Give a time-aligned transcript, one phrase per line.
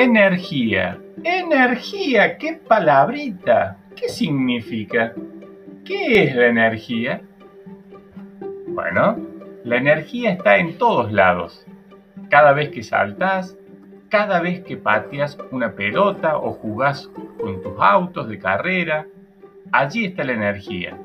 [0.00, 0.96] Energía.
[1.24, 3.78] Energía, qué palabrita.
[3.96, 5.12] ¿Qué significa?
[5.84, 7.20] ¿Qué es la energía?
[8.68, 9.16] Bueno,
[9.64, 11.66] la energía está en todos lados.
[12.30, 13.58] Cada vez que saltas,
[14.08, 17.10] cada vez que pateas una pelota o jugás
[17.40, 19.08] con tus autos de carrera,
[19.72, 20.96] allí está la energía.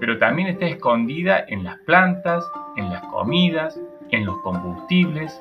[0.00, 2.44] Pero también está escondida en las plantas,
[2.76, 5.40] en las comidas, en los combustibles,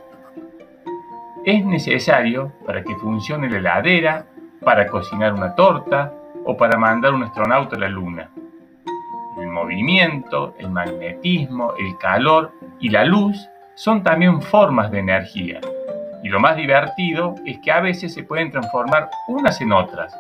[1.49, 4.25] es necesario para que funcione la heladera,
[4.63, 6.13] para cocinar una torta
[6.45, 8.29] o para mandar un astronauta a la Luna.
[9.39, 15.61] El movimiento, el magnetismo, el calor y la luz son también formas de energía.
[16.21, 20.13] Y lo más divertido es que a veces se pueden transformar unas en otras.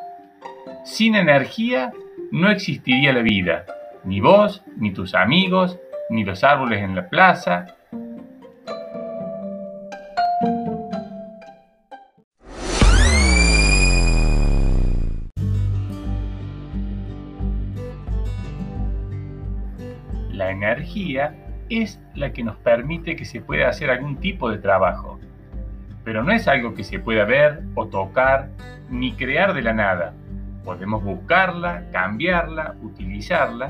[0.85, 1.91] Sin energía
[2.31, 3.65] no existiría la vida,
[4.05, 5.77] ni vos, ni tus amigos,
[6.09, 7.75] ni los árboles en la plaza,
[20.39, 21.35] La energía
[21.67, 25.19] es la que nos permite que se pueda hacer algún tipo de trabajo,
[26.05, 28.47] pero no es algo que se pueda ver o tocar
[28.89, 30.13] ni crear de la nada.
[30.63, 33.69] Podemos buscarla, cambiarla, utilizarla.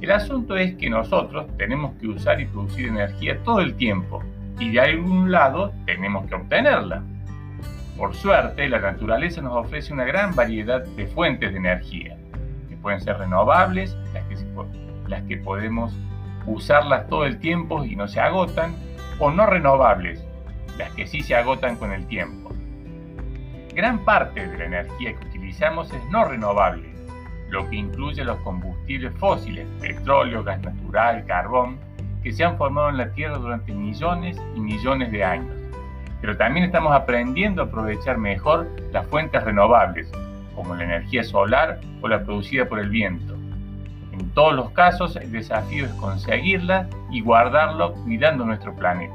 [0.00, 4.22] El asunto es que nosotros tenemos que usar y producir energía todo el tiempo
[4.60, 7.02] y de algún lado tenemos que obtenerla.
[7.98, 12.16] Por suerte, la naturaleza nos ofrece una gran variedad de fuentes de energía,
[12.68, 14.46] que pueden ser renovables, las que se
[15.10, 15.92] las que podemos
[16.46, 18.74] usarlas todo el tiempo y no se agotan,
[19.18, 20.24] o no renovables,
[20.78, 22.50] las que sí se agotan con el tiempo.
[23.74, 26.88] Gran parte de la energía que utilizamos es no renovable,
[27.50, 31.78] lo que incluye los combustibles fósiles, petróleo, gas natural, carbón,
[32.22, 35.54] que se han formado en la Tierra durante millones y millones de años.
[36.20, 40.10] Pero también estamos aprendiendo a aprovechar mejor las fuentes renovables,
[40.54, 43.29] como la energía solar o la producida por el viento.
[44.20, 49.14] En todos los casos, el desafío es conseguirla y guardarlo cuidando nuestro planeta.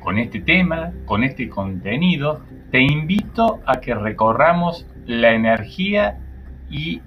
[0.00, 6.20] Con este tema, con este contenido, te invito a que recorramos la energía
[6.70, 7.02] y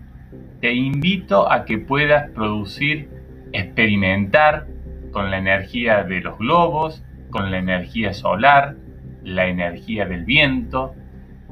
[0.60, 3.19] te invito a que puedas producir
[3.54, 4.68] experimentar
[5.12, 8.76] con la energía de los globos, con la energía solar,
[9.24, 10.96] la energía del viento.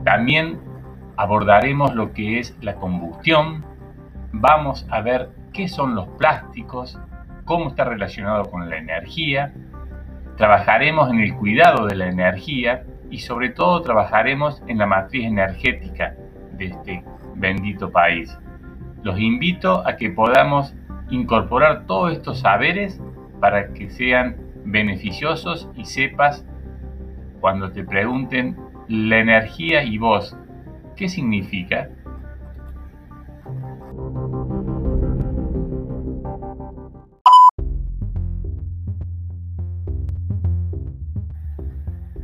[0.03, 0.59] También
[1.16, 3.66] abordaremos lo que es la combustión.
[4.31, 7.00] Vamos a ver qué son los plásticos,
[7.46, 9.53] cómo está relacionado con la energía.
[10.38, 16.16] Trabajaremos en el cuidado de la energía y sobre todo trabajaremos en la matriz energética
[16.52, 17.03] de este
[17.36, 18.38] bendito país.
[19.03, 20.75] Los invito a que podamos
[21.09, 23.01] incorporar todos estos saberes
[23.40, 26.45] para que sean beneficiosos y sepas
[27.40, 28.57] cuando te pregunten
[28.88, 30.35] la energía y vos,
[30.95, 31.90] ¿qué significa?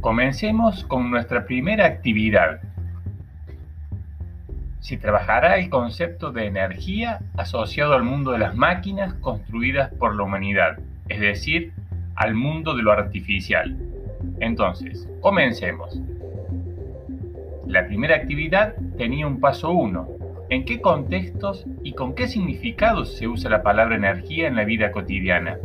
[0.02, 2.60] Comencemos con nuestra primera actividad,
[4.84, 10.24] se trabajará el concepto de energía asociado al mundo de las máquinas construidas por la
[10.24, 10.78] humanidad,
[11.08, 11.72] es decir,
[12.16, 13.78] al mundo de lo artificial.
[14.42, 15.98] Entonces, comencemos.
[17.66, 20.06] La primera actividad tenía un paso 1.
[20.50, 24.92] ¿En qué contextos y con qué significados se usa la palabra energía en la vida
[24.92, 25.60] cotidiana?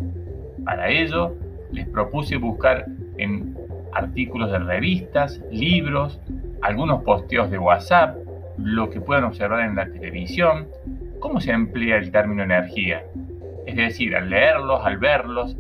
[0.65, 1.35] Para ello,
[1.73, 2.87] les propuse buscar
[3.17, 3.57] en
[3.93, 6.21] artículos de revistas, libros,
[6.63, 8.28] algunos posteos de WhatsApp,
[8.59, 10.69] lo que puedan observar en la televisión,
[11.21, 13.05] cómo se emplea el término energía.
[13.67, 15.57] Es decir, al leerlos, al verlos,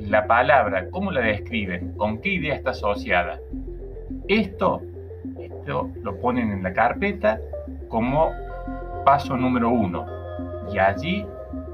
[0.00, 3.38] la palabra, cómo la describen, con qué idea está asociada.
[4.28, 4.80] Esto,
[5.38, 7.38] esto lo ponen en la carpeta
[7.88, 8.32] como
[9.04, 10.06] paso número uno.
[10.72, 11.26] Y allí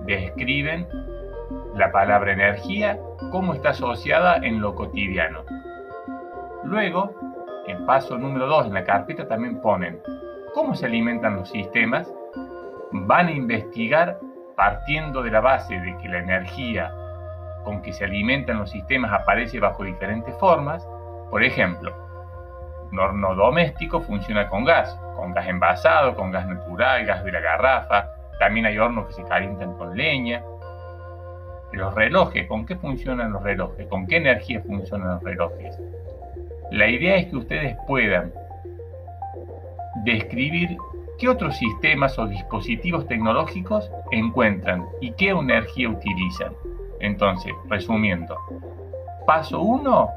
[0.07, 0.87] describen
[1.77, 2.99] la palabra energía,
[3.31, 5.41] cómo está asociada en lo cotidiano.
[6.65, 7.13] Luego,
[7.67, 10.01] en paso número dos, en la carpeta también ponen
[10.57, 12.11] cómo se alimentan los sistemas,
[12.91, 14.19] van a investigar
[14.57, 16.91] partiendo de la base de que la energía
[17.63, 20.83] con que se alimentan los sistemas aparece bajo diferentes formas.
[21.31, 21.93] Por ejemplo,
[22.91, 27.41] un horno doméstico funciona con gas, con gas envasado, con gas natural, gas de la
[27.41, 28.09] garrafa.
[28.39, 30.43] También hay hornos que se calientan con leña.
[31.73, 33.87] Los relojes, ¿con qué funcionan los relojes?
[33.89, 35.79] ¿Con qué energía funcionan los relojes?
[36.71, 38.33] La idea es que ustedes puedan
[40.07, 40.77] describir
[41.19, 46.53] qué otros sistemas o dispositivos tecnológicos encuentran y qué energía utilizan.
[47.01, 48.37] Entonces, resumiendo,
[49.27, 50.09] paso 1,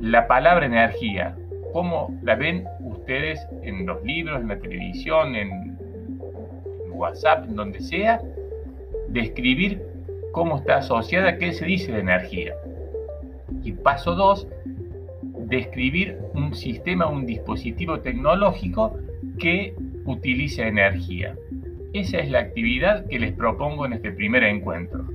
[0.00, 1.36] la palabra energía.
[1.72, 5.76] ¿Cómo la ven ustedes en los libros, en la televisión, en
[6.90, 8.22] WhatsApp, en donde sea?
[9.08, 9.82] Describir
[10.32, 12.54] cómo está asociada, qué se dice de energía.
[13.62, 14.46] Y paso 2,
[15.46, 18.96] describir un sistema, un dispositivo tecnológico
[19.38, 19.74] que
[20.04, 21.36] utilice energía.
[21.92, 25.06] Esa es la actividad que les propongo en este primer encuentro.